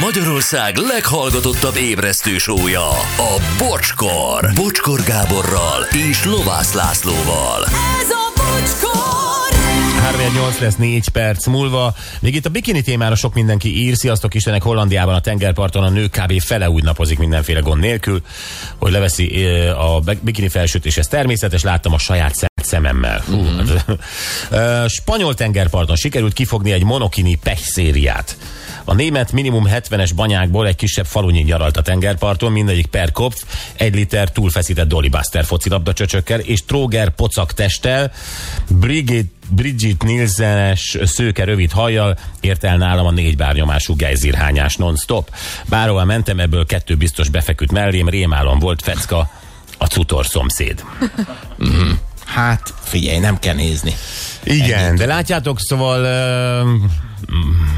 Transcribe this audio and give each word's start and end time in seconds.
Magyarország 0.00 0.76
leghallgatottabb 0.76 1.76
ébresztő 1.76 2.38
sója, 2.38 2.88
a 3.16 3.40
Bocskor. 3.58 4.50
Bocskor 4.54 5.02
Gáborral 5.02 5.82
és 6.10 6.24
Lovász 6.24 6.72
Lászlóval. 6.72 7.64
Ez 7.64 8.10
a 8.10 8.32
bocskor! 8.36 9.58
3 10.00 10.20
lesz 10.60 10.76
4 10.76 11.08
perc 11.08 11.46
múlva. 11.46 11.94
Még 12.20 12.34
itt 12.34 12.46
a 12.46 12.50
bikini 12.50 12.82
témára 12.82 13.14
sok 13.14 13.34
mindenki 13.34 13.82
ír. 13.82 13.96
Sziasztok 13.96 14.34
Istenek, 14.34 14.62
Hollandiában 14.62 15.14
a 15.14 15.20
tengerparton 15.20 15.82
a 15.82 15.88
nők 15.88 16.10
kb. 16.10 16.40
fele 16.40 16.70
úgy 16.70 16.82
napozik 16.82 17.18
mindenféle 17.18 17.60
gond 17.60 17.80
nélkül, 17.80 18.22
hogy 18.78 18.92
leveszi 18.92 19.44
ö, 19.44 19.70
a 19.70 20.02
bikini 20.20 20.48
felsőt, 20.48 20.86
és 20.86 20.96
ez 20.96 21.06
természetes, 21.06 21.62
láttam 21.62 21.92
a 21.92 21.98
saját 21.98 22.34
szem- 22.34 22.50
szememmel. 22.62 23.22
Hú, 23.26 23.46
Ö, 24.50 24.84
Spanyol 24.98 25.34
tengerparton 25.34 25.96
sikerült 25.96 26.32
kifogni 26.32 26.72
egy 26.72 26.84
monokini 26.84 27.34
pechszériát. 27.34 28.36
A 28.84 28.94
német 28.94 29.32
minimum 29.32 29.64
70-es 29.68 30.10
banyákból 30.14 30.66
egy 30.66 30.76
kisebb 30.76 31.06
falunyi 31.06 31.40
nyaralt 31.40 31.76
a 31.76 31.82
tengerparton, 31.82 32.52
mindegyik 32.52 32.86
per 32.86 33.12
kopf, 33.12 33.42
egy 33.76 33.94
liter 33.94 34.32
túlfeszített 34.32 34.88
Dolly 34.88 35.08
Buster 35.08 35.44
focilabda 35.44 35.92
csöcsökkel 35.92 36.40
és 36.40 36.64
tróger 36.64 37.10
pocak 37.10 37.52
testtel, 37.52 38.12
Brigitte 38.68 39.38
Bridget 39.52 40.02
Nielsenes 40.02 40.98
szőke 41.04 41.44
rövid 41.44 41.72
hajjal 41.72 42.18
ért 42.40 42.64
el 42.64 42.76
nálam 42.76 43.06
a 43.06 43.10
négy 43.10 43.36
bárnyomású 43.36 43.96
gejzírhányás 43.96 44.76
non-stop. 44.76 45.30
Bárhol 45.68 46.04
mentem, 46.04 46.40
ebből 46.40 46.66
kettő 46.66 46.96
biztos 46.96 47.28
befeküdt 47.28 47.72
mellém, 47.72 48.08
rémálom 48.08 48.58
volt 48.58 48.82
fecka, 48.82 49.30
a 49.78 49.84
cutor 49.84 50.26
szomszéd. 50.26 50.84
Hát, 52.24 52.74
figyelj, 52.82 53.18
nem 53.18 53.38
kell 53.38 53.54
nézni. 53.54 53.94
Igen, 54.44 54.96
de 54.96 55.06
látjátok, 55.06 55.60
szóval 55.60 56.00
uh, 56.00 56.90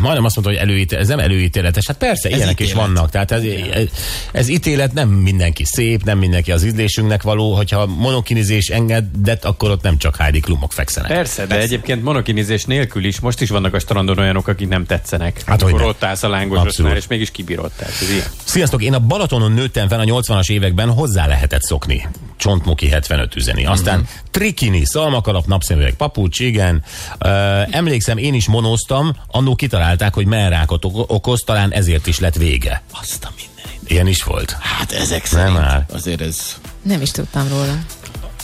majdnem 0.01 0.25
azt 0.25 0.37
mondta, 0.37 0.55
hogy 0.55 0.69
előítélet, 0.69 1.03
ez 1.03 1.09
nem 1.09 1.19
előítéletes. 1.19 1.87
Hát 1.87 1.97
persze, 1.97 2.29
ez 2.29 2.37
ilyenek 2.37 2.55
ítélet. 2.61 2.73
is 2.73 2.79
vannak. 2.79 3.11
Tehát 3.11 3.31
ez, 3.31 3.43
ez, 3.73 3.85
ez 4.33 4.49
ítélet, 4.49 4.93
nem 4.93 5.09
mindenki 5.09 5.65
szép, 5.65 6.05
nem 6.05 6.19
mindenki 6.19 6.53
az 6.53 6.65
ízlésünknek 6.65 7.23
való. 7.23 7.55
Hogyha 7.55 7.87
monokinizés 7.87 8.69
engedett, 8.69 9.45
akkor 9.45 9.71
ott 9.71 9.83
nem 9.83 9.99
csak 9.99 10.17
Heidi 10.17 10.41
Klumok 10.41 10.73
fekszenek. 10.73 11.11
Persze, 11.13 11.47
de 11.47 11.59
egyébként 11.61 12.03
monokinizés 12.03 12.65
nélkül 12.65 13.05
is 13.05 13.21
most 13.21 13.41
is 13.41 13.49
vannak 13.49 13.75
a 13.75 13.79
strandon 13.79 14.19
olyanok, 14.19 14.49
akik 14.49 14.69
nem 14.69 14.87
tetszenek. 14.87 15.43
Hát, 15.47 15.63
Akkor 15.63 15.83
ott 15.83 16.05
állsz 16.05 16.23
a 16.23 16.29
lángos 16.29 16.59
Abszolút. 16.59 16.77
rösnál, 16.77 16.97
és 16.97 17.07
mégis 17.07 17.31
kibírod. 17.31 17.71
Tehát 17.77 17.93
ez 18.03 18.11
ilyen. 18.11 18.27
Sziasztok, 18.45 18.83
én 18.83 18.95
a 18.95 18.99
Balatonon 18.99 19.53
nőttem 19.53 19.89
fel 19.89 20.01
a 20.01 20.05
80-as 20.05 20.51
években, 20.51 20.91
hozzá 20.91 21.27
lehetett 21.27 21.63
szokni. 21.63 22.09
Csontmuki 22.37 22.89
75 22.89 23.37
üzeni. 23.37 23.65
Aztán 23.67 23.95
Mhm. 23.99 24.03
uh-huh. 24.05 24.19
trikini, 24.31 24.85
szalmakalap, 24.85 25.47
napszemüveg, 25.47 25.95
papucs, 25.95 26.41
igen. 26.41 26.85
Uh, 27.25 27.31
emlékszem, 27.77 28.17
én 28.19 28.35
is 28.35 28.47
monóztam, 28.49 29.17
annó 29.43 29.55
kitalálták, 29.55 30.15
hogy 30.15 30.27
merrákot 30.27 30.85
ok- 30.85 31.11
okoz, 31.11 31.43
talán 31.47 31.73
ezért 31.73 32.07
is 32.07 32.19
lett 32.19 32.35
vége. 32.35 32.83
Azt 33.01 33.25
a 33.25 33.31
mindenit. 33.37 33.91
Ilyen 33.91 34.07
is 34.07 34.23
volt. 34.23 34.57
Hát 34.61 34.93
ezek 34.93 35.25
szerint 35.25 35.59
áll. 35.59 35.85
azért 35.93 36.21
ez... 36.21 36.57
Nem 36.83 37.01
is 37.01 37.11
tudtam 37.11 37.49
róla. 37.49 37.79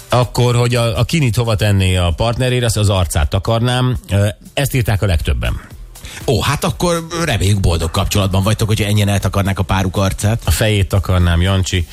Akkor, 0.08 0.54
hogy 0.56 0.74
a, 0.74 0.98
a 0.98 1.04
kinit 1.04 1.36
hova 1.36 1.54
tenné 1.56 1.96
a 1.96 2.12
partnerére, 2.16 2.66
azt 2.66 2.76
az 2.76 2.88
arcát 2.88 3.28
takarnám. 3.30 3.98
Ezt 4.52 4.74
írták 4.74 5.02
a 5.02 5.06
legtöbben. 5.06 5.60
Ó, 6.30 6.40
hát 6.40 6.64
akkor 6.64 7.06
reméljük 7.24 7.60
boldog 7.60 7.90
kapcsolatban 7.90 8.42
vagytok, 8.42 8.68
hogyha 8.68 8.84
ennyien 8.84 9.08
eltakarnák 9.08 9.58
a 9.58 9.62
páruk 9.62 9.96
arcát. 9.96 10.42
A 10.44 10.50
fejét 10.50 10.88
takarnám, 10.88 11.40
Jancsi. 11.40 11.86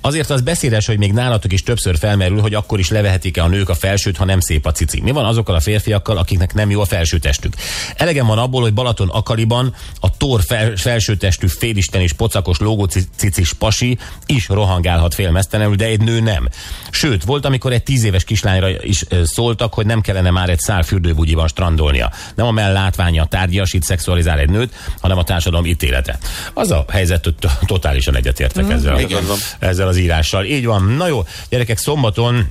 Azért 0.00 0.30
az 0.30 0.40
beszédes, 0.40 0.86
hogy 0.86 0.98
még 0.98 1.12
nálatok 1.12 1.52
is 1.52 1.62
többször 1.62 1.98
felmerül, 1.98 2.40
hogy 2.40 2.54
akkor 2.54 2.78
is 2.78 2.90
levehetik-e 2.90 3.42
a 3.42 3.48
nők 3.48 3.68
a 3.68 3.74
felsőt, 3.74 4.16
ha 4.16 4.24
nem 4.24 4.40
szép 4.40 4.66
a 4.66 4.72
cici. 4.72 5.00
Mi 5.00 5.10
van 5.10 5.24
azokkal 5.24 5.54
a 5.54 5.60
férfiakkal, 5.60 6.16
akiknek 6.16 6.54
nem 6.54 6.70
jó 6.70 6.80
a 6.80 6.84
felső 6.84 7.18
testük? 7.18 7.54
Elegem 7.96 8.26
van 8.26 8.38
abból, 8.38 8.62
hogy 8.62 8.72
Balaton 8.72 9.08
Akaliban 9.08 9.74
a 10.00 10.16
tor 10.16 10.42
fel, 10.42 10.76
felső 10.76 11.16
testű 11.16 11.46
félisten 11.46 12.00
és 12.00 12.12
pocakos 12.12 12.58
lógócicis 12.58 13.52
pasi 13.52 13.98
is 14.26 14.48
rohangálhat 14.48 15.14
félmeztelenül, 15.14 15.74
de 15.74 15.84
egy 15.84 16.00
nő 16.00 16.20
nem. 16.20 16.48
Sőt, 16.90 17.24
volt, 17.24 17.44
amikor 17.44 17.72
egy 17.72 17.82
tíz 17.82 18.04
éves 18.04 18.24
kislányra 18.24 18.82
is 18.82 19.04
szóltak, 19.24 19.74
hogy 19.74 19.86
nem 19.86 20.00
kellene 20.00 20.30
már 20.30 20.48
egy 20.48 20.60
szál 20.60 20.82
fürdőbugyiban 20.82 21.48
strandolnia. 21.48 22.12
Nem 22.34 22.46
a 22.46 22.50
mell 22.50 22.72
látványa 22.72 23.24
tárgyasít, 23.36 23.82
szexualizál 23.82 24.38
egy 24.38 24.50
nőt, 24.50 24.72
hanem 25.00 25.18
a 25.18 25.24
társadalom 25.24 25.66
ítélete. 25.66 26.18
Az 26.54 26.70
a 26.70 26.84
helyzet, 26.88 27.24
hogy 27.24 27.34
to- 27.34 27.58
totálisan 27.66 28.16
egyetértek 28.16 28.70
ezzel, 28.70 28.94
a- 28.94 29.00
igen. 29.00 29.24
ezzel 29.58 29.88
az 29.88 29.96
írással. 29.96 30.44
Így 30.44 30.64
van. 30.64 30.82
Na 30.82 31.06
jó, 31.06 31.24
gyerekek, 31.48 31.78
szombaton 31.78 32.48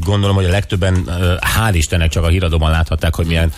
gondolom, 0.00 0.36
hogy 0.36 0.44
a 0.44 0.50
legtöbben, 0.50 1.04
hál' 1.58 1.72
Istennek 1.72 2.10
csak 2.10 2.24
a 2.24 2.28
híradóban 2.28 2.70
láthatták, 2.70 3.14
hogy 3.14 3.26
milyen 3.26 3.52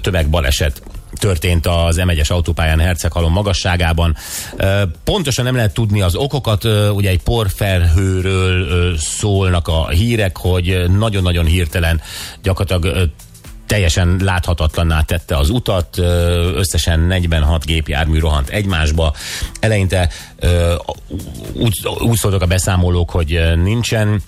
tömegbaleset 0.00 0.82
történt 1.12 1.66
az 1.66 2.00
M1-es 2.00 2.30
autópályán 2.30 2.78
Herceghalom 2.80 3.32
magasságában. 3.32 4.16
Pontosan 5.04 5.44
nem 5.44 5.54
lehet 5.54 5.74
tudni 5.74 6.00
az 6.02 6.14
okokat, 6.14 6.64
ugye 6.94 7.10
egy 7.10 7.22
porfelhőről 7.22 8.96
szólnak 8.98 9.68
a 9.68 9.88
hírek, 9.88 10.36
hogy 10.36 10.90
nagyon-nagyon 10.98 11.44
hirtelen 11.44 12.00
gyakorlatilag 12.42 13.10
teljesen 13.66 14.20
láthatatlanná 14.22 15.02
tette 15.02 15.36
az 15.36 15.50
utat, 15.50 15.98
összesen 16.56 17.00
46 17.00 17.64
gépjármű 17.64 18.18
rohant 18.18 18.48
egymásba. 18.48 19.14
Eleinte 19.60 20.08
úgy, 21.52 21.86
úgy 21.98 22.16
szóltak 22.16 22.42
a 22.42 22.46
beszámolók, 22.46 23.10
hogy 23.10 23.40
nincsen 23.62 24.22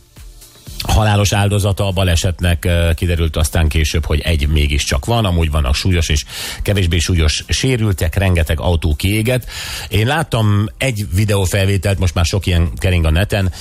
halálos 0.95 1.33
áldozata 1.33 1.87
a 1.87 1.91
balesetnek 1.91 2.69
kiderült 2.95 3.37
aztán 3.37 3.69
később, 3.69 4.05
hogy 4.05 4.21
egy 4.21 4.49
mégiscsak 4.49 5.05
van, 5.05 5.25
amúgy 5.25 5.51
vannak 5.51 5.75
súlyos 5.75 6.09
és 6.09 6.25
kevésbé 6.63 6.99
súlyos 6.99 7.45
sérültek, 7.49 8.15
rengeteg 8.17 8.61
autó 8.61 8.95
kiégett. 8.95 9.47
Én 9.89 10.07
láttam 10.07 10.67
egy 10.79 11.07
videófelvételt, 11.15 11.99
most 11.99 12.15
már 12.15 12.25
sok 12.25 12.47
ilyen 12.47 12.71
kering 12.77 13.05
a 13.05 13.11
neten, 13.11 13.53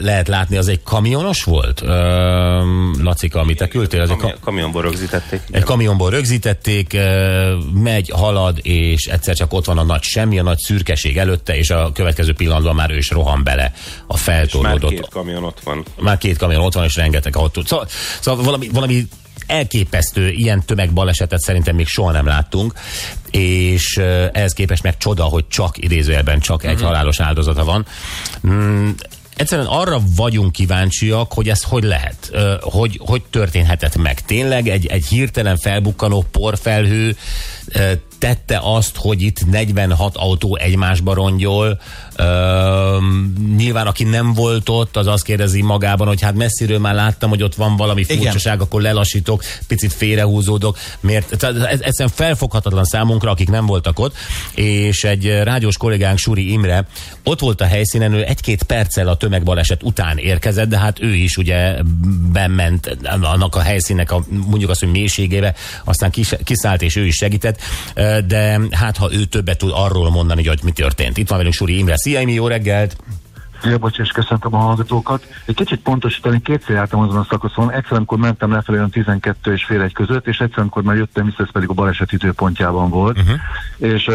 lehet 0.00 0.28
látni, 0.28 0.56
az 0.56 0.68
egy 0.68 0.82
kamionos 0.82 1.42
volt? 1.44 1.80
Lacika, 3.02 3.40
amit 3.40 3.58
te 3.58 3.68
küldtél, 3.68 4.00
az 4.00 4.10
egy 4.10 4.16
ka- 4.16 4.26
Kami- 4.30 4.40
kamionból 4.44 4.82
rögzítették. 4.82 5.40
egy 5.50 5.62
kamionból 5.62 6.10
rögzítették, 6.10 6.96
megy, 7.74 8.10
halad, 8.10 8.58
és 8.62 9.04
egyszer 9.06 9.34
csak 9.34 9.52
ott 9.52 9.64
van 9.64 9.78
a 9.78 9.82
nagy 9.82 10.02
semmi, 10.02 10.38
a 10.38 10.42
nagy 10.42 10.58
szürkeség 10.58 11.18
előtte, 11.18 11.56
és 11.56 11.70
a 11.70 11.92
következő 11.92 12.32
pillanatban 12.32 12.74
már 12.74 12.90
ő 12.90 12.96
is 12.96 13.10
rohan 13.10 13.44
bele 13.44 13.72
a 14.06 14.12
Már 14.12 14.18
feltorlódott. 14.18 14.90
két 14.90 15.08
kamion 15.08 15.44
ott 15.44 15.60
van. 15.64 15.84
Már 16.00 16.18
két 16.18 16.36
kamion 16.36 16.53
ott 16.60 16.74
van, 16.74 16.84
és 16.84 16.96
rengeteg 16.96 17.36
autó. 17.36 17.62
Szóval, 17.64 17.86
szóval 18.20 18.44
valami, 18.44 18.68
valami 18.72 19.06
elképesztő 19.46 20.30
ilyen 20.30 20.64
tömegbalesetet 20.66 21.40
szerintem 21.40 21.74
még 21.74 21.86
soha 21.86 22.10
nem 22.10 22.26
láttunk, 22.26 22.72
és 23.30 23.96
eh, 23.96 24.28
ehhez 24.32 24.52
képest 24.52 24.82
meg 24.82 24.96
csoda, 24.96 25.24
hogy 25.24 25.48
csak 25.48 25.78
idézőjelben 25.78 26.40
csak 26.40 26.64
egy 26.64 26.82
halálos 26.82 27.20
áldozata 27.20 27.64
van. 27.64 27.86
Mm, 28.46 28.90
Egyszerűen 29.36 29.66
arra 29.66 30.00
vagyunk 30.16 30.52
kíváncsiak, 30.52 31.32
hogy 31.32 31.48
ez 31.48 31.62
hogy 31.62 31.82
lehet, 31.84 32.30
hogy, 32.60 33.00
hogy 33.04 33.22
történhetett 33.30 33.96
meg. 33.96 34.20
Tényleg 34.20 34.68
egy, 34.68 34.86
egy 34.86 35.06
hirtelen 35.06 35.56
felbukkanó 35.56 36.24
porfelhő 36.30 37.16
tette 38.24 38.60
azt, 38.62 38.96
hogy 38.96 39.22
itt 39.22 39.50
46 39.50 40.16
autó 40.16 40.56
egymásba 40.56 41.14
rongyol. 41.14 41.80
Ö, 42.16 42.98
nyilván 43.56 43.86
aki 43.86 44.04
nem 44.04 44.32
volt 44.32 44.68
ott, 44.68 44.96
az 44.96 45.06
azt 45.06 45.24
kérdezi 45.24 45.62
magában, 45.62 46.06
hogy 46.06 46.20
hát 46.20 46.34
messziről 46.34 46.78
már 46.78 46.94
láttam, 46.94 47.28
hogy 47.28 47.42
ott 47.42 47.54
van 47.54 47.76
valami 47.76 48.00
Igen. 48.00 48.16
furcsaság, 48.16 48.60
akkor 48.60 48.80
lelassítok, 48.80 49.42
picit 49.66 49.92
félrehúzódok, 49.92 50.78
mert 51.00 51.36
tehát 51.38 51.56
ez 51.56 51.80
egyszerűen 51.80 52.14
felfoghatatlan 52.14 52.84
számunkra, 52.84 53.30
akik 53.30 53.50
nem 53.50 53.66
voltak 53.66 53.98
ott, 53.98 54.16
és 54.54 55.04
egy 55.04 55.26
rádiós 55.42 55.76
kollégánk 55.76 56.18
Suri 56.18 56.52
Imre 56.52 56.86
ott 57.24 57.40
volt 57.40 57.60
a 57.60 57.64
helyszínen, 57.64 58.12
ő 58.12 58.24
egy-két 58.24 58.62
perccel 58.62 59.08
a 59.08 59.16
tömegbaleset 59.16 59.82
után 59.82 60.18
érkezett, 60.18 60.68
de 60.68 60.78
hát 60.78 61.02
ő 61.02 61.14
is 61.14 61.36
ugye 61.36 61.76
bement 62.32 62.96
annak 63.22 63.56
a 63.56 63.60
helyszínnek 63.60 64.10
a 64.10 64.24
mondjuk 64.28 64.70
azt, 64.70 64.80
hogy 64.80 64.90
mélységébe, 64.90 65.54
aztán 65.84 66.10
kis, 66.10 66.34
kiszállt 66.44 66.82
és 66.82 66.96
ő 66.96 67.06
is 67.06 67.14
segített, 67.14 67.60
Eh, 68.13 68.13
de 68.20 68.60
hát 68.70 68.96
ha 68.96 69.12
ő 69.12 69.24
többet 69.24 69.58
tud 69.58 69.70
arról 69.74 70.10
mondani, 70.10 70.46
hogy 70.46 70.60
mi 70.64 70.70
történt. 70.70 71.16
Itt 71.16 71.28
van 71.28 71.38
velünk 71.38 71.54
Suri 71.54 71.78
Imre. 71.78 71.96
Szia 71.96 72.20
Imi, 72.20 72.32
jó 72.32 72.46
reggelt! 72.46 72.96
Szia, 73.62 73.78
bocs, 73.78 73.98
és 73.98 74.08
köszöntöm 74.08 74.54
a 74.54 74.58
hallgatókat. 74.58 75.26
Egy 75.44 75.54
kicsit 75.54 75.80
pontosítani, 75.80 76.40
kétszer 76.42 76.76
jártam 76.76 77.00
azon 77.00 77.16
a 77.16 77.26
szakaszon. 77.28 77.72
Egyszer, 77.72 77.96
amikor 77.96 78.18
mentem 78.18 78.52
lefelé 78.52 78.78
olyan 78.78 78.90
12 78.90 79.52
és 79.52 79.64
fél 79.64 79.80
egy 79.80 79.92
között, 79.92 80.26
és 80.26 80.38
egyszer, 80.38 80.58
amikor 80.58 80.82
már 80.82 80.96
jöttem 80.96 81.24
vissza, 81.24 81.42
ez 81.42 81.52
pedig 81.52 81.68
a 81.68 81.72
baleset 81.72 82.12
időpontjában 82.12 82.90
volt. 82.90 83.18
Uh-huh. 83.18 83.36
És 83.76 84.10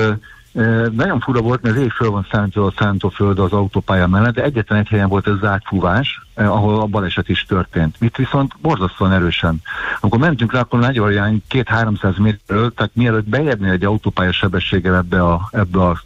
nagyon 0.91 1.19
fura 1.19 1.41
volt, 1.41 1.61
mert 1.61 1.75
az 1.75 1.81
ég 1.81 1.91
föl 1.91 2.09
van 2.09 2.27
szántva 2.31 2.65
a 2.65 2.73
szántóföld 2.77 3.39
az 3.39 3.51
autópálya 3.51 4.07
mellett, 4.07 4.33
de 4.33 4.43
egyetlen 4.43 4.79
egy 4.79 4.87
helyen 4.87 5.09
volt 5.09 5.27
ez 5.27 5.39
zárt 5.41 5.65
fúvás, 5.65 6.21
eh, 6.33 6.51
ahol 6.51 6.79
a 6.79 6.85
baleset 6.85 7.29
is 7.29 7.45
történt. 7.45 7.95
Itt 7.99 8.15
viszont 8.15 8.53
borzasztóan 8.61 9.11
erősen. 9.11 9.61
Amikor 9.99 10.19
mentünk 10.19 10.53
rá, 10.53 10.59
akkor 10.59 10.79
nagy 10.79 10.99
olyan 10.99 11.43
két 11.47 11.67
300 11.67 12.17
méterről, 12.17 12.73
tehát 12.73 12.91
mielőtt 12.95 13.29
beérni 13.29 13.69
egy 13.69 13.85
autópálya 13.85 14.31
sebességgel 14.31 14.95
ebbe 14.95 15.23
a, 15.23 15.49
ebbe 15.51 15.81
a 15.81 16.01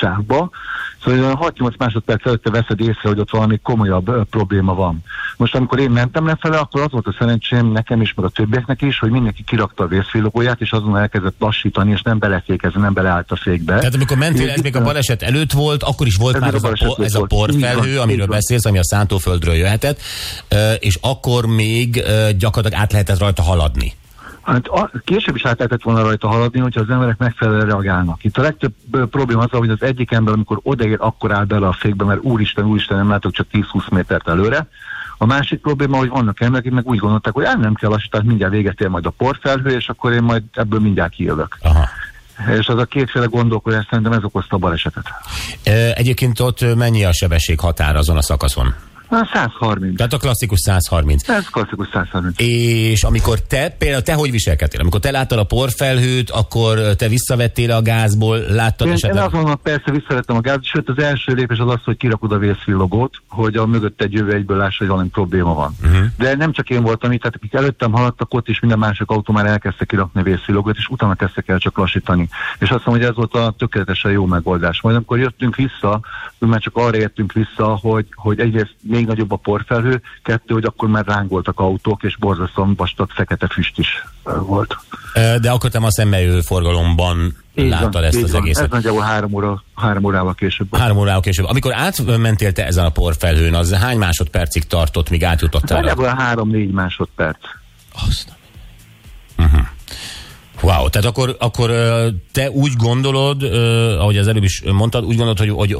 sávba, 0.00 0.50
Szóval 1.04 1.20
olyan 1.20 1.38
6-8 1.40 1.78
másodperc 1.78 2.26
előtte 2.26 2.50
veszed 2.50 2.80
észre, 2.80 3.08
hogy 3.08 3.18
ott 3.18 3.30
valami 3.30 3.58
komolyabb 3.62 4.08
ö, 4.08 4.22
probléma 4.30 4.74
van. 4.74 5.04
Most 5.36 5.54
amikor 5.54 5.78
én 5.78 5.90
mentem 5.90 6.26
lefele, 6.26 6.56
akkor 6.56 6.80
az 6.80 6.90
volt 6.90 7.06
a 7.06 7.14
szerencsém 7.18 7.72
nekem 7.72 8.00
is, 8.00 8.14
meg 8.14 8.26
a 8.26 8.28
többieknek 8.28 8.82
is, 8.82 8.98
hogy 8.98 9.10
mindenki 9.10 9.42
kirakta 9.44 9.84
a 9.84 9.86
vészfélogóját, 9.86 10.60
és 10.60 10.70
azon 10.70 10.98
elkezdett 10.98 11.34
lassítani, 11.38 11.90
és 11.90 12.02
nem 12.02 12.18
belefékezni, 12.18 12.80
nem 12.80 12.92
beleállt 12.92 13.30
a 13.30 13.36
fékbe. 13.36 13.78
Tehát 13.78 13.94
amikor 13.94 14.16
mentél, 14.16 14.50
ez 14.50 14.60
még 14.60 14.76
a 14.76 14.82
baleset 14.82 15.22
előtt 15.22 15.52
volt, 15.52 15.82
akkor 15.82 16.06
is 16.06 16.16
volt 16.16 16.34
Ez 16.34 16.40
már 16.40 16.54
ez 16.54 16.64
a 16.64 16.68
a, 16.68 16.94
por, 16.94 17.04
ez 17.04 17.14
a 17.14 17.24
porfelhő, 17.26 18.00
amiről 18.00 18.26
van. 18.26 18.36
beszélsz, 18.36 18.64
ami 18.64 18.78
a 18.78 18.84
szántóföldről 18.84 19.54
jöhetett, 19.54 20.00
és 20.78 20.98
akkor 21.00 21.46
még 21.46 22.02
gyakorlatilag 22.38 22.82
át 22.82 22.92
lehetett 22.92 23.18
rajta 23.18 23.42
haladni. 23.42 23.94
Hát 24.42 24.66
a, 24.66 24.90
később 25.04 25.36
is 25.36 25.44
át 25.44 25.58
lehetett 25.58 25.82
volna 25.82 26.02
rajta 26.02 26.28
haladni, 26.28 26.60
hogyha 26.60 26.80
az 26.80 26.90
emberek 26.90 27.18
megfelelően 27.18 27.66
reagálnak. 27.66 28.24
Itt 28.24 28.38
a 28.38 28.42
legtöbb 28.42 28.74
probléma 29.10 29.42
az, 29.42 29.50
hogy 29.50 29.70
az 29.70 29.82
egyik 29.82 30.12
ember, 30.12 30.34
amikor 30.34 30.60
odaér, 30.62 30.96
akkor 30.98 31.32
áll 31.32 31.44
bele 31.44 31.66
a 31.66 31.72
fékbe, 31.72 32.04
mert 32.04 32.22
úristen, 32.22 32.64
úristen, 32.64 32.96
nem 32.96 33.08
látok 33.08 33.32
csak 33.32 33.46
10-20 33.52 33.90
métert 33.90 34.28
előre. 34.28 34.68
A 35.18 35.26
másik 35.26 35.60
probléma, 35.60 35.96
hogy 35.96 36.08
vannak 36.08 36.40
emberek, 36.40 36.64
akik 36.64 36.74
meg 36.76 36.86
úgy 36.86 36.98
gondolták, 36.98 37.34
hogy 37.34 37.44
el 37.44 37.54
nem 37.54 37.74
kell 37.74 37.90
lassítani, 37.90 38.26
mindjárt 38.26 38.52
véget 38.52 38.80
ér 38.80 38.88
majd 38.88 39.06
a 39.06 39.10
porfelhő, 39.10 39.70
és 39.70 39.88
akkor 39.88 40.12
én 40.12 40.22
majd 40.22 40.42
ebből 40.52 40.80
mindjárt 40.80 41.12
kijövök. 41.12 41.58
Aha. 41.62 41.88
És 42.58 42.66
az 42.66 42.78
a 42.78 42.84
kétféle 42.84 43.26
gondolkodás 43.26 43.86
szerintem 43.90 44.12
ez 44.12 44.24
okozta 44.24 44.56
a 44.56 44.58
balesetet. 44.58 45.04
Egyébként 45.94 46.40
ott 46.40 46.76
mennyi 46.76 47.04
a 47.04 47.12
sebesség 47.12 47.60
határ 47.60 47.96
azon 47.96 48.16
a 48.16 48.22
szakaszon? 48.22 48.74
Hát 49.12 49.28
130. 49.32 49.96
Tehát 49.96 50.12
a 50.12 50.16
klasszikus 50.16 50.60
130. 50.60 51.28
Ez 51.28 51.46
klasszikus 51.46 51.88
130. 51.92 52.34
És 52.38 53.02
amikor 53.02 53.40
te, 53.40 53.74
például 53.78 54.02
te 54.02 54.14
hogy 54.14 54.30
viselkedtél? 54.30 54.80
Amikor 54.80 55.00
te 55.00 55.10
láttad 55.10 55.38
a 55.38 55.44
porfelhőt, 55.44 56.30
akkor 56.30 56.78
te 56.78 57.08
visszavettél 57.08 57.70
a 57.70 57.82
gázból, 57.82 58.38
láttad 58.38 58.86
Én, 58.86 58.92
én 58.92 58.98
esetleg... 58.98 59.24
azonnal 59.24 59.56
persze 59.56 59.90
visszavettem 59.90 60.36
a 60.36 60.40
gáz, 60.40 60.58
sőt 60.62 60.88
az 60.88 60.98
első 60.98 61.32
lépés 61.32 61.58
az 61.58 61.68
az, 61.68 61.80
hogy 61.84 61.96
kirakod 61.96 62.32
a 62.32 62.38
vészvillogót, 62.38 63.14
hogy 63.28 63.56
a 63.56 63.66
mögött 63.66 64.02
egy 64.02 64.12
jövő 64.12 64.32
egyből 64.32 64.56
lássa, 64.56 64.76
hogy 64.78 64.88
valami 64.88 65.08
probléma 65.08 65.54
van. 65.54 65.76
Uh-huh. 65.82 66.06
De 66.18 66.36
nem 66.36 66.52
csak 66.52 66.70
én 66.70 66.82
voltam 66.82 67.12
itt, 67.12 67.20
tehát 67.20 67.36
akik 67.36 67.54
előttem 67.54 67.92
haladtak 67.92 68.34
ott, 68.34 68.48
és 68.48 68.60
minden 68.60 68.78
másik 68.78 69.08
autó 69.10 69.32
már 69.32 69.46
elkezdte 69.46 69.84
kirakni 69.84 70.20
a 70.20 70.24
vészvillogót, 70.24 70.76
és 70.76 70.88
utána 70.88 71.14
kezdtek 71.14 71.48
el 71.48 71.58
csak 71.58 71.78
lassítani. 71.78 72.28
És 72.58 72.70
azt 72.70 72.86
mondom, 72.86 73.04
hogy 73.04 73.10
ez 73.10 73.16
volt 73.16 73.34
a 73.34 73.54
tökéletesen 73.58 74.10
jó 74.10 74.26
megoldás. 74.26 74.80
Majd 74.80 74.96
amikor 74.96 75.18
jöttünk 75.18 75.56
vissza, 75.56 76.00
már 76.38 76.60
csak 76.60 76.76
arra 76.76 76.96
értünk 76.96 77.32
vissza, 77.32 77.78
hogy, 77.82 78.06
hogy 78.14 78.40
egyrészt 78.40 78.74
még 78.80 79.01
nagyobb 79.06 79.32
a 79.32 79.36
porfelhő, 79.36 80.02
kettő, 80.22 80.54
hogy 80.54 80.64
akkor 80.64 80.88
már 80.88 81.06
ránkoltak 81.06 81.60
autók, 81.60 82.02
és 82.02 82.16
borzasztóan 82.16 82.74
vastag 82.74 83.10
fekete 83.10 83.46
füst 83.46 83.78
is 83.78 84.04
volt. 84.22 84.76
De 85.40 85.50
akkor 85.50 85.70
te 85.70 85.78
ma 85.78 85.90
szembejöő 85.90 86.40
forgalomban 86.40 87.36
Így 87.54 87.68
láttad 87.68 87.92
van, 87.92 88.04
ezt 88.04 88.22
az 88.22 88.32
van. 88.32 88.42
egészet. 88.42 88.64
Ez 88.64 88.70
nagyjából 88.70 89.02
három, 89.02 89.32
óra, 89.32 89.64
három 89.74 90.04
órával 90.04 90.34
később. 90.34 90.76
Három 90.76 90.96
órával 90.96 91.20
később. 91.20 91.46
Amikor 91.46 91.74
átmentél 91.74 92.52
te 92.52 92.66
ezen 92.66 92.84
a 92.84 92.90
porfelhőn, 92.90 93.54
az 93.54 93.74
hány 93.74 93.98
másodpercig 93.98 94.66
tartott, 94.66 95.10
míg 95.10 95.24
átjutottál? 95.24 95.78
Nagyjából 95.80 96.06
három-négy 96.06 96.70
másodperc. 96.70 97.38
Azt. 98.06 98.32
Wow, 100.62 100.88
tehát 100.88 101.08
akkor, 101.08 101.36
akkor 101.38 101.70
te 102.32 102.50
úgy 102.50 102.72
gondolod, 102.76 103.42
ahogy 103.98 104.16
az 104.16 104.26
előbb 104.26 104.42
is 104.42 104.62
mondtad, 104.72 105.04
úgy 105.04 105.16
gondolod, 105.16 105.38
hogy, 105.38 105.50
hogy 105.50 105.76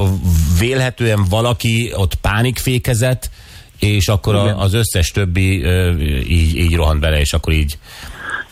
vélhetően 0.58 1.24
valaki 1.30 1.92
ott 1.94 2.14
pánikfékezett, 2.14 3.30
és 3.78 4.08
akkor 4.08 4.34
Igen. 4.34 4.56
az 4.56 4.74
összes 4.74 5.10
többi 5.10 5.66
így, 6.28 6.56
így 6.56 6.74
rohant 6.76 7.00
bele, 7.00 7.20
és 7.20 7.32
akkor 7.32 7.52
így... 7.52 7.78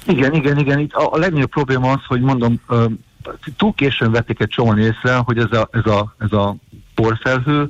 Igen, 0.06 0.34
igen, 0.34 0.58
igen. 0.58 0.78
Itt 0.78 0.92
a, 0.92 1.12
a 1.12 1.18
legnagyobb 1.18 1.50
probléma 1.50 1.90
az, 1.90 2.00
hogy 2.06 2.20
mondom, 2.20 2.60
túl 3.56 3.74
későn 3.74 4.10
vették 4.10 4.40
egy 4.40 4.48
csomóan 4.48 4.78
észre, 4.78 5.14
hogy 5.16 5.38
ez 5.38 5.52
a, 5.52 5.68
ez 5.72 5.92
a, 5.92 6.14
ez 6.18 6.32
a 6.32 6.56
porfelhő, 6.94 7.68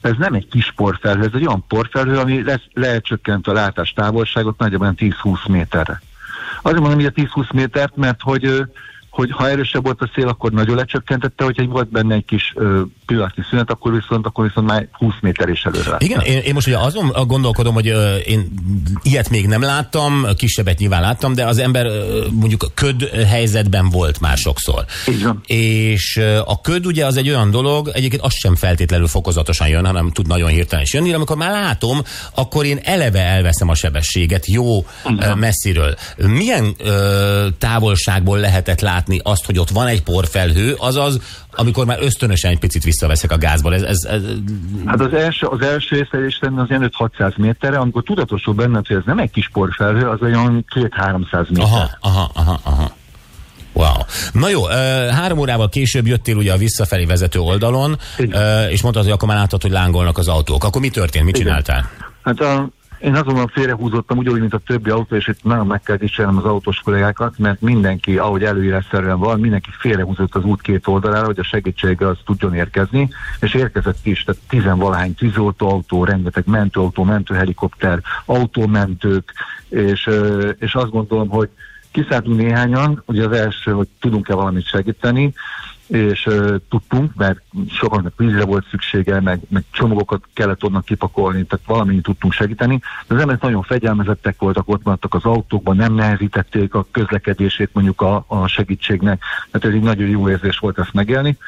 ez 0.00 0.12
nem 0.18 0.34
egy 0.34 0.48
kis 0.48 0.72
porfelhő, 0.76 1.20
ez 1.24 1.30
egy 1.34 1.46
olyan 1.46 1.64
porfelhő, 1.68 2.18
ami 2.18 2.42
lesz, 2.42 2.64
lecsökkent 2.72 3.46
a 3.46 3.52
látás 3.52 3.92
távolságot 3.92 4.58
nagyjából 4.58 4.94
olyan 4.98 5.14
10-20 5.22 5.48
méterre. 5.48 6.02
Azért 6.62 6.80
mondom, 6.80 7.00
hogy 7.00 7.12
a 7.16 7.42
10-20 7.42 7.52
métert, 7.52 7.96
mert 7.96 8.20
hogy, 8.22 8.64
hogy 9.20 9.30
ha 9.32 9.48
erősebb 9.48 9.84
volt 9.84 10.00
a 10.00 10.10
szél, 10.14 10.28
akkor 10.28 10.52
nagyon 10.52 10.76
lecsökkentette, 10.76 11.44
hogyha 11.44 11.64
volt 11.64 11.90
benne 11.90 12.14
egy 12.14 12.24
kis 12.24 12.52
ö, 12.56 12.80
pillanatnyi 13.06 13.42
szünet, 13.50 13.70
akkor 13.70 13.92
viszont, 13.92 14.26
akkor 14.26 14.44
viszont 14.46 14.66
már 14.66 14.88
20 14.92 15.12
méter 15.20 15.48
is 15.48 15.64
előre. 15.64 15.90
lett. 15.90 16.02
Igen, 16.02 16.20
én, 16.20 16.38
én 16.38 16.54
most 16.54 16.66
ugye 16.66 16.78
azon 16.78 17.12
gondolkodom, 17.26 17.74
hogy 17.74 17.88
ö, 17.88 18.16
én 18.16 18.52
ilyet 19.02 19.30
még 19.30 19.46
nem 19.46 19.62
láttam, 19.62 20.26
kisebbet 20.36 20.78
nyilván 20.78 21.00
láttam, 21.00 21.34
de 21.34 21.46
az 21.46 21.58
ember 21.58 21.86
ö, 21.86 22.26
mondjuk 22.30 22.62
a 22.62 22.68
köd 22.74 23.08
helyzetben 23.08 23.88
volt 23.88 24.20
már 24.20 24.36
sokszor. 24.36 24.84
Így 25.08 25.22
van. 25.24 25.40
És 25.46 26.16
ö, 26.16 26.38
a 26.44 26.60
köd 26.60 26.86
ugye 26.86 27.06
az 27.06 27.16
egy 27.16 27.28
olyan 27.28 27.50
dolog, 27.50 27.90
egyébként 27.92 28.22
az 28.22 28.34
sem 28.34 28.56
feltétlenül 28.56 29.06
fokozatosan 29.06 29.68
jön, 29.68 29.86
hanem 29.86 30.10
tud 30.10 30.26
nagyon 30.26 30.50
hirtelen 30.50 30.84
is 30.84 30.92
jönni, 30.92 31.12
amikor 31.12 31.36
már 31.36 31.50
látom, 31.50 31.98
akkor 32.34 32.64
én 32.64 32.78
eleve 32.82 33.20
elveszem 33.20 33.68
a 33.68 33.74
sebességet 33.74 34.46
jó 34.46 34.84
ö, 35.18 35.34
messziről. 35.34 35.94
Milyen 36.16 36.74
ö, 36.78 37.46
távolságból 37.58 38.38
lehetett 38.38 38.80
látni 38.80 39.09
azt, 39.22 39.46
hogy 39.46 39.58
ott 39.58 39.68
van 39.68 39.86
egy 39.86 40.02
porfelhő, 40.02 40.74
azaz, 40.78 41.20
amikor 41.50 41.86
már 41.86 41.98
ösztönösen 42.00 42.50
egy 42.50 42.58
picit 42.58 42.84
visszaveszek 42.84 43.32
a 43.32 43.38
gázból. 43.38 43.74
Ez, 43.74 43.82
ez, 43.82 44.02
ez, 44.02 44.22
Hát 44.86 45.00
az 45.00 45.12
első, 45.14 45.46
az 45.46 45.62
első 45.62 45.96
észlelés 45.96 46.38
lenne 46.40 46.62
az 46.62 46.66
ilyen 46.68 46.90
5-600 46.98 47.36
méterre, 47.36 47.78
amikor 47.78 48.02
tudatosul 48.02 48.54
benned, 48.54 48.86
hogy 48.86 48.96
ez 48.96 49.02
nem 49.06 49.18
egy 49.18 49.30
kis 49.30 49.48
porfelhő, 49.52 50.08
az 50.08 50.22
olyan 50.22 50.64
2-300 50.74 51.48
méter. 51.48 51.64
Aha, 51.64 51.90
aha, 52.00 52.30
aha, 52.34 52.60
aha. 52.62 52.92
Wow. 53.72 53.96
Na 54.32 54.48
jó, 54.48 54.64
három 55.10 55.38
órával 55.38 55.68
később 55.68 56.06
jöttél 56.06 56.36
ugye 56.36 56.52
a 56.52 56.56
visszafelé 56.56 57.04
vezető 57.04 57.38
oldalon, 57.38 57.98
Igen. 58.18 58.70
és 58.70 58.82
mondtad, 58.82 59.02
hogy 59.02 59.12
akkor 59.12 59.28
már 59.28 59.36
láttad, 59.36 59.62
hogy 59.62 59.70
lángolnak 59.70 60.18
az 60.18 60.28
autók. 60.28 60.64
Akkor 60.64 60.80
mi 60.80 60.88
történt? 60.88 61.24
Mit 61.24 61.34
Igen. 61.36 61.46
csináltál? 61.46 61.90
Hát 62.22 62.40
a, 62.40 62.68
én 63.00 63.14
azonnal 63.14 63.48
félrehúzottam, 63.52 64.18
ugyanúgy, 64.18 64.40
mint 64.40 64.54
a 64.54 64.58
többi 64.58 64.90
autó, 64.90 65.16
és 65.16 65.28
itt 65.28 65.42
nagyon 65.42 65.66
meg 65.66 65.82
kell 65.82 65.96
dicsérnem 65.96 66.36
az 66.36 66.44
autós 66.44 66.78
kollégákat, 66.78 67.38
mert 67.38 67.60
mindenki, 67.60 68.18
ahogy 68.18 68.44
előírásszerűen 68.44 69.18
van, 69.18 69.40
mindenki 69.40 69.70
félrehúzott 69.78 70.34
az 70.34 70.44
út 70.44 70.60
két 70.60 70.86
oldalára, 70.86 71.26
hogy 71.26 71.38
a 71.38 71.44
segítsége 71.44 72.06
az 72.06 72.18
tudjon 72.24 72.54
érkezni, 72.54 73.08
és 73.40 73.54
érkezett 73.54 74.06
is, 74.06 74.24
tehát 74.24 74.40
tizenvalahány 74.48 75.14
tűzoltóautó, 75.14 76.04
rengeteg 76.04 76.44
mentőautó, 76.46 77.04
mentőhelikopter, 77.04 78.00
autómentők, 78.24 79.32
és, 79.68 80.10
és 80.58 80.74
azt 80.74 80.90
gondolom, 80.90 81.28
hogy 81.28 81.48
kiszálltunk 81.90 82.36
néhányan, 82.36 83.02
ugye 83.06 83.26
az 83.26 83.32
első, 83.32 83.70
hogy 83.70 83.88
tudunk-e 84.00 84.34
valamit 84.34 84.66
segíteni, 84.66 85.34
és 85.90 86.26
uh, 86.26 86.56
tudtunk, 86.68 87.14
mert 87.14 87.40
sokaknak 87.68 88.12
vízre 88.16 88.44
volt 88.44 88.66
szüksége, 88.70 89.20
meg, 89.20 89.40
meg 89.48 89.64
csomagokat 89.70 90.24
kellett 90.32 90.64
onnan 90.64 90.82
kipakolni, 90.82 91.44
tehát 91.44 91.66
valamennyi 91.66 92.00
tudtunk 92.00 92.32
segíteni. 92.32 92.80
De 93.06 93.14
az 93.14 93.20
emberek 93.20 93.42
nagyon 93.42 93.62
fegyelmezettek 93.62 94.38
voltak, 94.38 94.68
ott 94.68 94.84
maradtak 94.84 95.14
az 95.14 95.24
autókban, 95.24 95.76
nem 95.76 95.94
nehezítették 95.94 96.74
a 96.74 96.86
közlekedését 96.90 97.70
mondjuk 97.72 98.00
a, 98.00 98.24
a 98.26 98.46
segítségnek, 98.46 99.22
tehát 99.50 99.66
ez 99.68 99.74
egy 99.74 99.86
nagyon 99.86 100.08
jó 100.08 100.28
érzés 100.28 100.58
volt 100.58 100.78
ezt 100.78 100.92
megélni. 100.92 101.38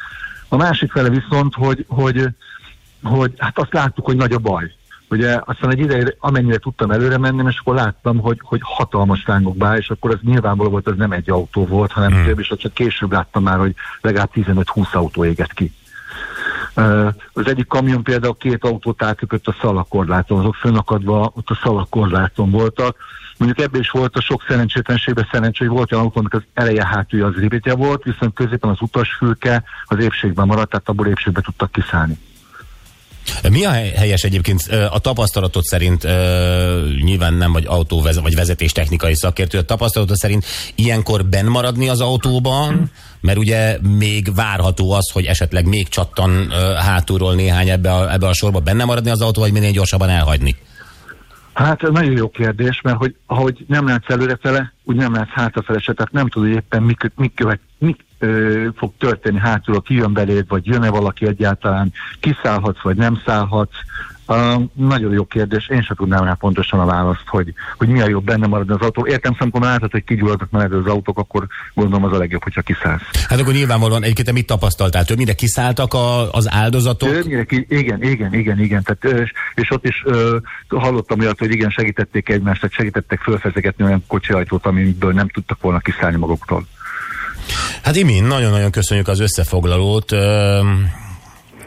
A 0.47 0.55
másik 0.55 0.91
fele 0.91 1.09
viszont, 1.09 1.53
hogy, 1.53 1.85
hogy, 1.87 2.27
hogy 3.03 3.33
hát 3.37 3.59
azt 3.59 3.73
láttuk, 3.73 4.05
hogy 4.05 4.15
nagy 4.15 4.33
a 4.33 4.39
baj. 4.39 4.71
Ugye 5.13 5.39
aztán 5.45 5.71
egy 5.71 5.79
ideje, 5.79 6.15
amennyire 6.19 6.57
tudtam 6.57 6.91
előre 6.91 7.17
menni, 7.17 7.43
és 7.49 7.59
akkor 7.59 7.75
láttam, 7.75 8.19
hogy, 8.19 8.39
hogy 8.43 8.59
hatalmas 8.63 9.23
lángok 9.25 9.57
bár, 9.57 9.77
és 9.77 9.89
akkor 9.89 10.11
ez 10.11 10.19
nyilvánvaló 10.21 10.69
volt, 10.69 10.87
ez 10.87 10.95
nem 10.97 11.11
egy 11.11 11.29
autó 11.29 11.65
volt, 11.65 11.91
hanem 11.91 12.11
hmm. 12.11 12.25
több, 12.25 12.39
és 12.39 12.53
csak 12.57 12.73
később 12.73 13.11
láttam 13.11 13.43
már, 13.43 13.57
hogy 13.57 13.75
legalább 14.01 14.29
15-20 14.33 14.91
autó 14.91 15.25
égett 15.25 15.53
ki. 15.53 15.71
Az 17.33 17.47
egyik 17.47 17.67
kamion 17.67 18.03
például 18.03 18.37
két 18.37 18.63
autót 18.63 19.03
átütött 19.03 19.47
a 19.47 19.55
szalakorláton, 19.61 20.39
azok 20.39 20.55
fönnakadva 20.55 21.31
ott 21.35 21.49
a 21.49 21.59
szalakorláton 21.63 22.51
voltak. 22.51 22.97
Mondjuk 23.37 23.65
ebből 23.65 23.81
is 23.81 23.89
volt 23.89 24.15
a 24.15 24.21
sok 24.21 24.43
szerencsétlenségben 24.47 25.27
szerencsé, 25.31 25.65
hogy 25.65 25.75
volt 25.75 25.91
olyan 25.91 26.03
autó, 26.03 26.27
az 26.29 26.43
eleje 26.53 26.85
hátulja 26.85 27.25
az 27.25 27.35
ribetje 27.35 27.75
volt, 27.75 28.03
viszont 28.03 28.33
középen 28.33 28.69
az 28.69 28.81
utasfülke 28.81 29.63
az 29.85 29.99
épségben 29.99 30.47
maradt, 30.47 30.69
tehát 30.69 30.89
abból 30.89 31.07
épségbe 31.07 31.41
tudtak 31.41 31.71
kiszállni. 31.71 32.17
Mi 33.49 33.65
a 33.65 33.69
hely- 33.69 33.93
helyes 33.95 34.23
egyébként 34.23 34.61
a 34.89 34.99
tapasztalatot 34.99 35.63
szerint, 35.63 36.03
nyilván 37.03 37.33
nem 37.33 37.51
vagy 37.51 37.65
autó 37.67 38.01
vagy 38.01 38.35
vezetés 38.35 38.71
technikai 38.71 39.15
szakértő, 39.15 39.57
a 39.57 39.63
tapasztalatod 39.63 40.17
szerint 40.17 40.45
ilyenkor 40.75 41.25
benn 41.25 41.47
maradni 41.47 41.89
az 41.89 42.01
autóban, 42.01 42.91
mert 43.21 43.37
ugye 43.37 43.77
még 43.97 44.35
várható 44.35 44.91
az, 44.91 45.09
hogy 45.13 45.25
esetleg 45.25 45.65
még 45.65 45.87
csattan 45.87 46.51
hátulról 46.77 47.35
néhány 47.35 47.69
ebbe 47.69 47.93
a, 47.93 48.13
ebbe 48.13 48.27
a 48.27 48.33
sorba 48.33 48.59
benne 48.59 48.85
maradni 48.85 49.09
az 49.09 49.21
autó, 49.21 49.41
vagy 49.41 49.51
minél 49.51 49.71
gyorsabban 49.71 50.09
elhagyni? 50.09 50.55
Hát 51.53 51.83
ez 51.83 51.89
nagyon 51.89 52.11
jó 52.11 52.29
kérdés, 52.29 52.81
mert 52.81 52.97
hogy 52.97 53.15
ahogy 53.25 53.65
nem 53.67 53.87
látsz 53.87 54.09
előrefele, 54.09 54.73
úgy 54.83 54.95
nem 54.95 55.13
látsz 55.13 55.29
hátrafele 55.29 55.79
se, 55.79 55.93
tehát 55.93 56.11
nem 56.11 56.27
tudod 56.27 56.47
hogy 56.47 56.57
éppen 56.57 56.83
mi, 56.83 56.95
mi, 57.15 57.31
követ, 57.35 57.59
mi 57.77 57.95
ö, 58.19 58.67
fog 58.75 58.91
történni 58.97 59.39
hátulról, 59.39 59.81
ki 59.81 59.93
jön 59.93 60.13
beléd, 60.13 60.47
vagy 60.47 60.65
jön-e 60.65 60.89
valaki 60.89 61.27
egyáltalán, 61.27 61.93
kiszállhatsz, 62.19 62.81
vagy 62.81 62.95
nem 62.95 63.21
szállhatsz. 63.25 63.77
Uh, 64.27 64.63
nagyon 64.73 65.11
jó 65.11 65.25
kérdés, 65.25 65.69
én 65.69 65.81
sem 65.81 65.95
tudnám 65.95 66.23
rá 66.23 66.33
pontosan 66.33 66.79
a 66.79 66.85
választ, 66.85 67.27
hogy, 67.27 67.53
hogy 67.77 67.87
mi 67.87 68.01
a 68.01 68.07
jobb 68.07 68.23
benne 68.23 68.47
maradni 68.47 68.73
az 68.73 68.81
autó. 68.81 69.07
Értem 69.07 69.35
szempontból 69.39 69.71
látod, 69.71 69.91
hogy 69.91 70.03
kigyulladnak 70.03 70.51
mellett 70.51 70.71
az 70.71 70.85
autók, 70.85 71.17
akkor 71.17 71.47
gondolom 71.73 72.03
az 72.03 72.13
a 72.13 72.17
legjobb, 72.17 72.43
hogyha 72.43 72.61
kiszállsz. 72.61 73.01
Hát 73.27 73.39
akkor 73.39 73.53
nyilvánvalóan 73.53 74.03
egyébként 74.03 74.27
te 74.27 74.33
mit 74.33 74.45
tapasztaltál? 74.45 75.05
Többnyire 75.05 75.33
kiszálltak 75.33 75.93
a, 75.93 76.31
az 76.31 76.51
áldozatok? 76.51 77.09
Többnyire 77.09 77.43
ki, 77.43 77.65
igen, 77.69 78.03
igen, 78.03 78.33
igen, 78.33 78.59
igen. 78.59 78.83
Tehát, 78.83 79.19
ö, 79.19 79.21
és, 79.21 79.31
és 79.55 79.71
ott 79.71 79.85
is 79.85 80.03
ö, 80.05 80.37
hallottam 80.67 81.19
olyat, 81.19 81.39
hogy 81.39 81.51
igen, 81.51 81.69
segítették 81.69 82.29
egymást, 82.29 82.59
tehát 82.59 82.75
segítettek 82.75 83.19
fölfezegetni 83.19 83.83
olyan 83.83 84.03
kocsi 84.07 84.33
ajtót, 84.33 84.65
amiből 84.65 85.13
nem 85.13 85.27
tudtak 85.27 85.61
volna 85.61 85.79
kiszállni 85.79 86.17
maguktól. 86.17 86.65
Hát 87.83 87.95
Imin, 87.95 88.23
nagyon-nagyon 88.23 88.71
köszönjük 88.71 89.07
az 89.07 89.19
összefoglalót. 89.19 90.11
Öm, 90.11 90.91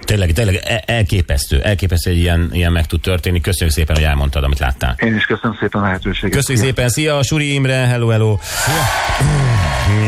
Tényleg, 0.07 0.33
tényleg 0.33 0.55
e- 0.55 0.83
elképesztő, 0.87 1.63
elképesztő, 1.63 2.11
hogy 2.11 2.21
ilyen, 2.21 2.51
ilyen 2.53 2.73
meg 2.73 2.87
tud 2.87 3.01
történni. 3.01 3.41
Köszönjük 3.41 3.77
szépen, 3.77 3.97
hogy 3.97 4.05
elmondtad, 4.05 4.45
amit 4.45 4.59
láttál. 4.59 4.97
Én 4.99 5.17
is 5.17 5.25
köszönöm 5.25 5.57
szépen 5.61 5.81
a 5.81 5.85
lehetőséget. 5.85 6.37
Köszönjük 6.37 6.65
Szia. 6.65 6.75
szépen, 6.75 6.89
szia, 6.89 7.23
Suri 7.23 7.55
Imre, 7.55 7.75
hello, 7.75 8.09
hello. 8.09 8.39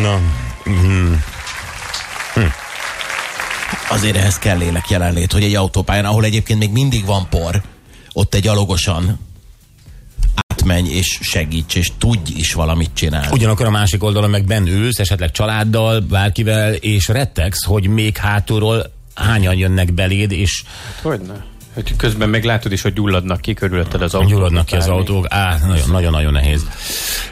Na, 0.02 0.20
mhm. 0.64 1.12
Azért 3.90 4.16
ehhez 4.16 4.38
kell 4.38 4.58
lélek 4.58 4.88
jelenlét, 4.90 5.32
hogy 5.32 5.42
egy 5.42 5.54
autópályán, 5.54 6.04
ahol 6.04 6.24
egyébként 6.24 6.58
még 6.58 6.70
mindig 6.70 7.04
van 7.04 7.28
por, 7.28 7.62
ott 8.12 8.34
egy 8.34 8.42
gyalogosan 8.42 9.18
átmenj 10.48 10.88
és 10.88 11.18
segíts, 11.22 11.74
és 11.74 11.90
tudj 11.98 12.32
is 12.36 12.52
valamit 12.52 12.90
csinálni. 12.94 13.26
Ugyanakkor 13.30 13.66
a 13.66 13.70
másik 13.70 14.02
oldalon 14.02 14.30
meg 14.30 14.44
benn 14.44 14.66
ülsz, 14.66 14.98
esetleg 14.98 15.30
családdal, 15.30 16.00
bárkivel, 16.00 16.72
és 16.74 17.08
rettegsz, 17.08 17.64
hogy 17.64 17.86
még 17.86 18.16
hátulról 18.16 18.96
hányan 19.24 19.54
jönnek 19.54 19.92
beléd, 19.94 20.32
és 20.32 20.62
Hogyne? 21.02 21.44
Hogy 21.74 21.96
közben 21.96 22.28
meg 22.28 22.44
látod 22.44 22.72
is, 22.72 22.82
hogy 22.82 22.92
gyulladnak 22.92 23.40
ki 23.40 23.54
körülötted 23.54 24.02
az 24.02 24.14
autók. 24.14 24.30
gyulladnak 24.30 24.66
ki 24.66 24.76
az 24.76 24.88
autók. 24.88 25.26
Á, 25.28 25.58
nagyon- 25.66 25.90
nagyon-nagyon 25.90 26.32
nehéz. 26.32 26.62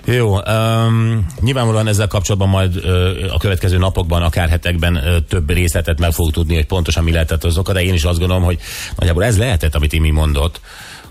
Jó, 0.04 0.40
um, 0.40 1.26
nyilvánvalóan 1.40 1.88
ezzel 1.88 2.06
kapcsolatban 2.06 2.48
majd 2.48 2.76
uh, 2.76 3.08
a 3.30 3.38
következő 3.38 3.78
napokban, 3.78 4.22
akár 4.22 4.48
hetekben 4.48 4.96
uh, 4.96 5.16
több 5.28 5.50
részletet 5.50 5.98
meg 5.98 6.12
fogunk 6.12 6.34
tudni, 6.34 6.54
hogy 6.54 6.66
pontosan 6.66 7.04
mi 7.04 7.12
lehetett 7.12 7.44
az 7.44 7.58
oka, 7.58 7.72
de 7.72 7.82
én 7.82 7.94
is 7.94 8.04
azt 8.04 8.18
gondolom, 8.18 8.42
hogy 8.42 8.58
nagyjából 8.96 9.24
ez 9.24 9.38
lehetett, 9.38 9.74
amit 9.74 9.92
Imi 9.92 10.10
mondott, 10.10 10.60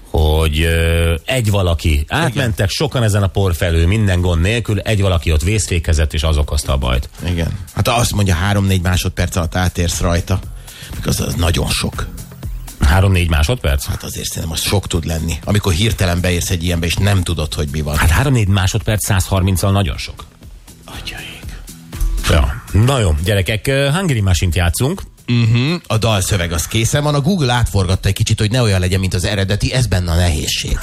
hogy 0.10 0.60
uh, 0.60 1.20
egy 1.26 1.52
valaki, 1.52 2.06
átmentek 2.08 2.70
sokan 2.70 3.04
ezen 3.04 3.24
a 3.24 3.28
por 3.28 3.56
felül, 3.56 3.88
minden 3.88 4.22
gond 4.22 4.42
nélkül, 4.42 4.80
egy 4.80 5.02
valaki 5.02 5.32
ott 5.32 5.44
vészfékezett, 5.44 6.14
és 6.14 6.24
az 6.24 6.38
okozta 6.38 6.74
a 6.74 6.78
bajt. 6.78 7.10
Igen. 7.30 7.60
Hát 7.74 7.88
azt 7.88 8.14
mondja, 8.14 8.36
három-négy 8.36 8.82
másodperc 8.82 9.36
alatt 9.36 9.56
átérsz 9.56 10.00
rajta. 10.02 10.40
Az, 11.06 11.20
az 11.20 11.34
nagyon 11.34 11.70
sok. 11.70 12.08
Három-négy 12.80 13.30
másodperc? 13.30 13.86
Hát 13.86 14.04
azért 14.04 14.28
szerintem 14.28 14.52
az 14.52 14.62
sok 14.62 14.88
tud 14.88 15.06
lenni. 15.06 15.34
Amikor 15.44 15.74
hirtelen 15.74 16.22
beérsz 16.22 16.50
egy 16.50 16.64
ilyenbe, 16.64 16.86
és 16.86 16.96
nem 16.96 17.24
tudod, 17.24 17.54
hogy 17.54 17.68
mi 17.72 17.82
van. 17.82 17.98
Hát 17.98 18.10
három-négy 18.10 18.48
másodperc 18.48 19.06
130-al 19.10 19.72
nagyon 19.72 19.98
sok. 19.98 20.26
Atyaik. 20.86 21.46
Ja. 22.30 22.64
Na 22.72 23.00
jó, 23.00 23.16
gyerekek, 23.24 23.66
Hungary 23.66 24.22
Machine-t 24.22 24.56
játszunk. 24.56 25.02
Uh-huh. 25.28 25.82
A 25.88 25.98
dalszöveg 25.98 26.52
az 26.52 26.68
készen 26.68 27.04
van, 27.04 27.16
a 27.16 27.22
Google 27.22 27.54
átforgatta 27.54 28.08
egy 28.08 28.14
kicsit, 28.14 28.40
hogy 28.40 28.52
ne 28.52 28.62
olyan 28.62 28.80
legyen, 28.80 29.00
mint 29.00 29.14
az 29.14 29.26
eredeti, 29.26 29.74
ez 29.74 29.88
benne 29.88 30.12
a 30.12 30.16
nehézség. 30.16 30.80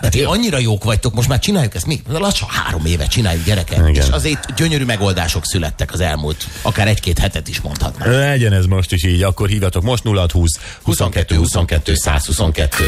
De 0.00 0.08
ti 0.10 0.22
annyira 0.22 0.58
jók 0.58 0.84
vagytok, 0.84 1.14
most 1.14 1.28
már 1.28 1.38
csináljuk 1.38 1.74
ezt 1.74 1.86
mi? 1.86 2.00
Lassan 2.08 2.48
három 2.48 2.86
éve 2.86 3.06
csináljuk 3.06 3.44
gyerekek. 3.44 3.78
Igen. 3.78 3.94
És 3.94 4.08
azért 4.08 4.54
gyönyörű 4.54 4.84
megoldások 4.84 5.44
születtek 5.44 5.92
az 5.92 6.00
elmúlt, 6.00 6.48
akár 6.62 6.86
egy-két 6.88 7.18
hetet 7.18 7.48
is 7.48 7.60
mondhatnám. 7.60 8.10
Legyen 8.10 8.52
ez 8.52 8.64
most 8.64 8.92
is 8.92 9.04
így, 9.04 9.22
akkor 9.22 9.48
hívjatok 9.48 9.82
most 9.82 10.02
0620 10.04 10.58
22 10.82 11.36
22 11.36 11.94
122. 11.94 12.84